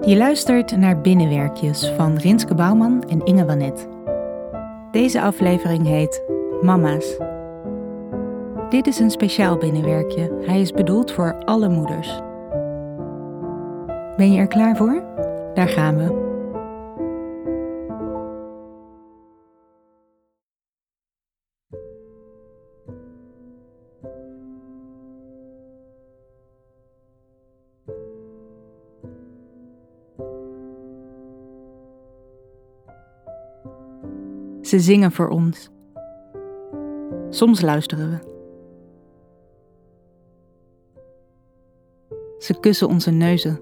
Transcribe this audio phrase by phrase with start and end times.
[0.00, 3.88] Je luistert naar Binnenwerkjes van Rinske Bouwman en Inge Wanet.
[4.90, 6.22] Deze aflevering heet
[6.62, 7.16] Mama's.
[8.68, 10.42] Dit is een speciaal binnenwerkje.
[10.46, 12.20] Hij is bedoeld voor alle moeders.
[14.16, 15.02] Ben je er klaar voor?
[15.54, 16.27] Daar gaan we.
[34.68, 35.70] Ze zingen voor ons.
[37.30, 38.18] Soms luisteren we.
[42.38, 43.58] Ze kussen onze neuzen.